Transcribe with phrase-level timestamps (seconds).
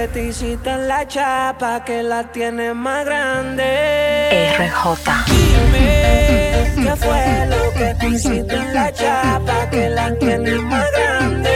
[0.00, 4.50] que te hiciste en la chapa que la tienes más grande.
[4.56, 5.10] RJ.
[5.26, 11.50] Dime qué fue lo que te hiciste en la chapa que la tienes más grande.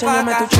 [0.00, 0.59] se llama tu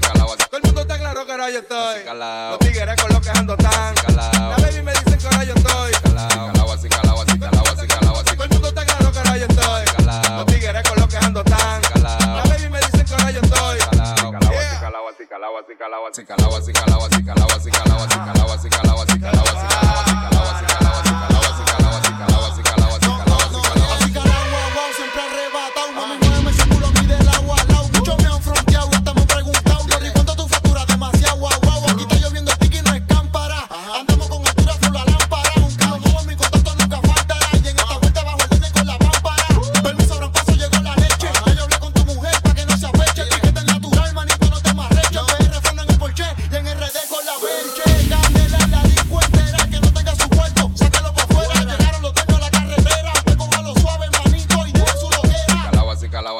[0.00, 0.36] calao.
[0.36, 2.04] Todo el mundo está claro que ahora yo estoy.
[2.50, 3.94] Los tigres con los que ando tan.
[4.14, 5.92] La baby me dicen que ahora yo estoy.
[8.34, 9.84] Todo el mundo está claro que ahora yo estoy.
[10.36, 11.82] Los tigres con los que ando tan.
[12.02, 13.78] La baby me dicen que ahora yo estoy.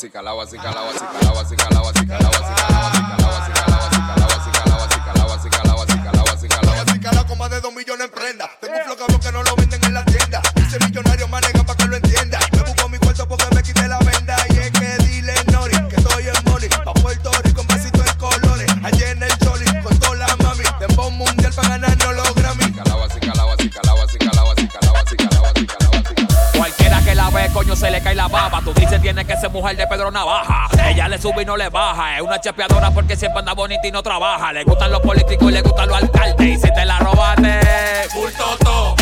[0.00, 0.40] Así calado
[7.36, 8.10] más de dos millones.
[8.60, 9.59] Tengo un flow que no lo
[27.52, 28.60] Coño, se le cae la baba.
[28.64, 30.68] Tú dices tiene que ser mujer de Pedro Navaja.
[30.88, 32.16] Ella le sube y no le baja.
[32.16, 34.52] Es una chapeadora porque siempre anda bonita y no trabaja.
[34.52, 36.46] Le gustan los políticos y le gustan los alcaldes.
[36.46, 37.60] Y si te la robaste,
[38.14, 38.94] bultoto,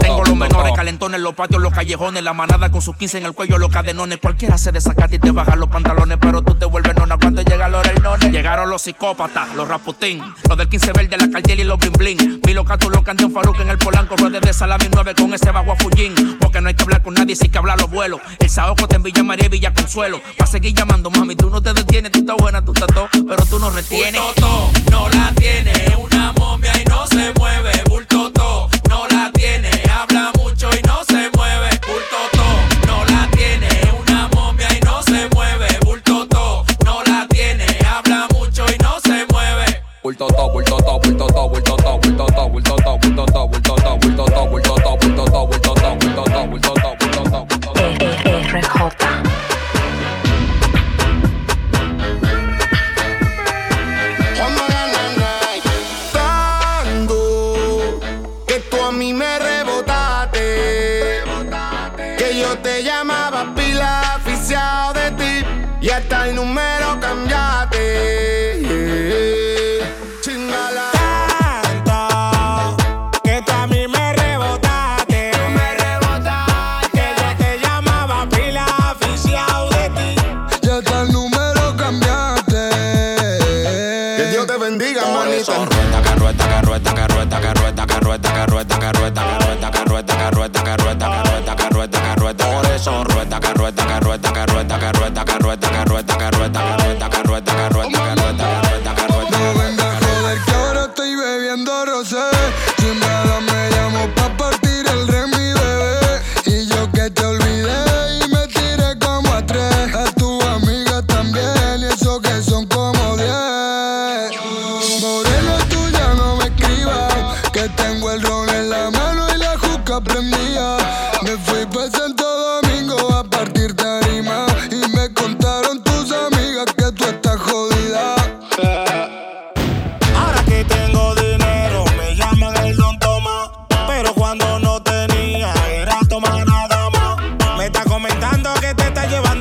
[0.00, 3.32] Tengo los menores calentones, los patios, los callejones, la manada con sus 15 en el
[3.32, 4.18] cuello, los cadenones.
[4.18, 7.68] Cualquiera se desacata y te baja los pantalones, pero tú te vuelves nona cuando llega
[7.68, 8.28] los nona.
[8.28, 12.40] Llegaron los psicópatas, los raputín, los del 15 verde, la cartel y los bling bling.
[12.46, 15.50] Mi loca, tu loca, un faruk en el polanco, redes de salami 9 con ese
[15.50, 16.38] bajo a fullín.
[16.40, 18.20] Porque no hay que hablar con nadie, sí que hablar los vuelos.
[18.38, 20.20] El saoco te en Villa María y Villa Consuelo.
[20.40, 22.88] Va a seguir llamando, mami, tú no te detienes buena, tú estás
[23.26, 24.20] pero tú no retienes.
[66.22, 66.71] Ai, no meio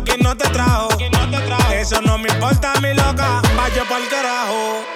[0.00, 0.88] buscando no te trajo.
[1.74, 3.42] Eso no me importa, mi loca.
[3.56, 4.91] Vaya por el carajo.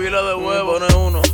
[0.00, 1.29] pila de mm, huevos, no es uno.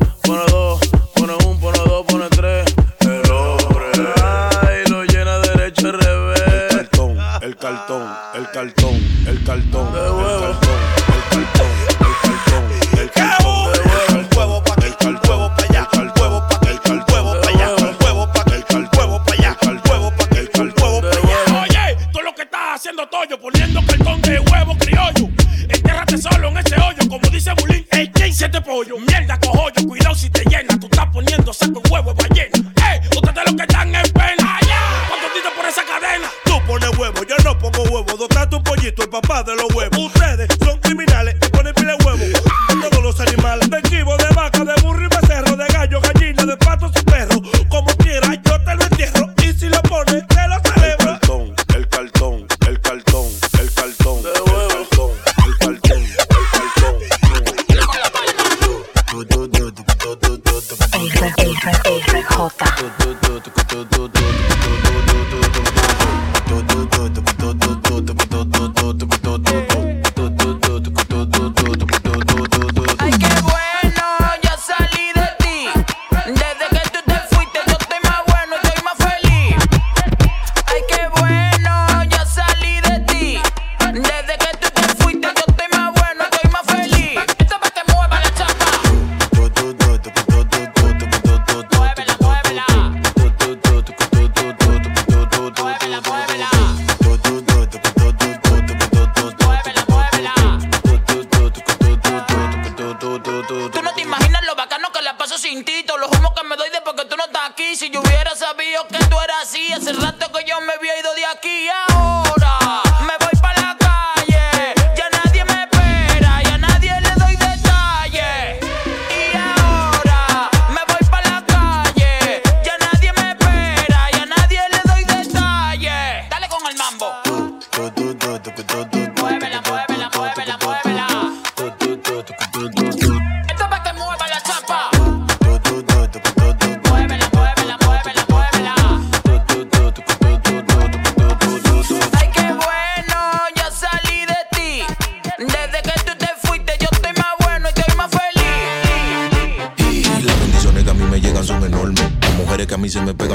[28.46, 29.55] siete pollos, mierda cojo.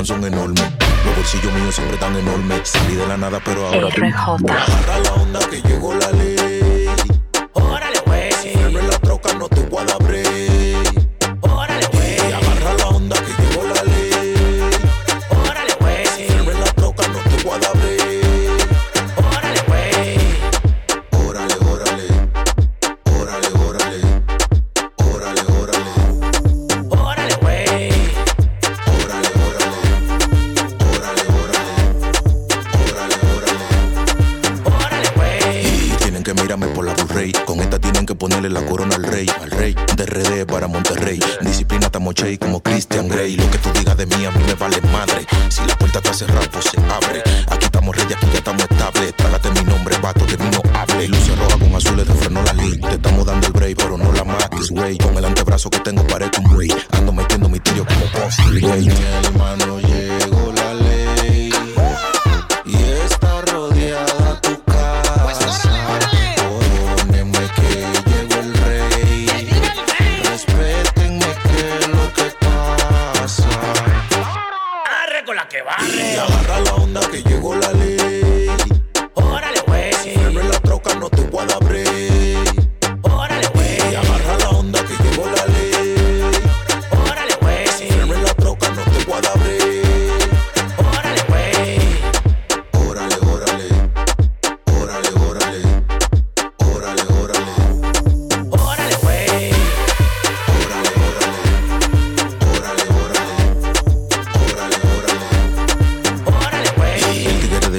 [0.01, 0.63] pan son enormes.
[1.05, 2.69] Los bolsillos míos siempre tan enormes.
[2.69, 3.87] Salí de la nada, pero ahora.
[3.89, 4.51] RJ.
[4.51, 6.87] Agarra la onda que llegó la ley.
[7.53, 8.35] Órale, pues.
[8.41, 8.53] güey.
[8.53, 9.47] Si la troca, no
[55.83, 56.69] tengo pared con Bray.
[56.91, 58.37] Ando metiendo misterio como Puff.
[58.37, 58.93] Con mi
[59.25, 61.51] hermano llegó la ley.
[62.65, 65.69] Y está rodeada tu pues casa.
[66.37, 69.25] Perdónenme que llegó el rey.
[70.23, 73.49] Respétenme que lo que pasa.
[75.03, 76.13] Arre con la que barre.
[76.13, 78.10] Y agarra la onda que llegó la ley.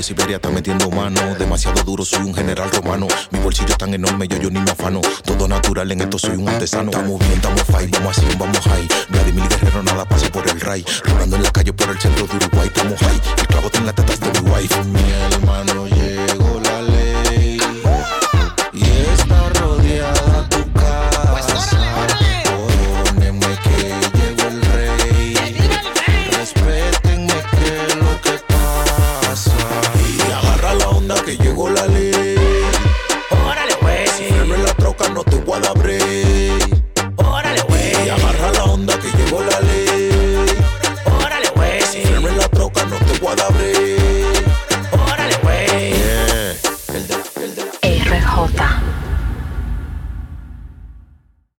[0.02, 1.20] Siberia está metiendo mano.
[1.38, 3.06] Demasiado duro, soy un general romano.
[3.30, 5.00] Mi bolsillo es tan enorme, yo, yo ni me afano.
[5.24, 6.90] Todo natural, en esto soy un artesano.
[6.90, 8.88] Estamos bien, estamos fine, vamos así, vamos high.
[9.08, 10.84] Vladimir Guerrero, nada pasa por el ray.
[11.04, 13.20] Rodando en la calle por el centro de Uruguay, estamos high.
[13.38, 14.84] El clavo está en las tetas de mi wife.
[14.84, 16.11] Mi hermano, yeah.